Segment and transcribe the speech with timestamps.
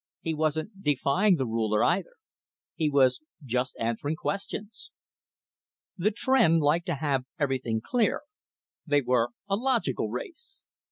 [0.21, 2.15] He wasn't defying the Ruler, either.
[2.73, 4.89] He was just answering questions.
[5.95, 8.23] The Tr'en liked to have everything clear.
[8.83, 10.63] They were a logical race.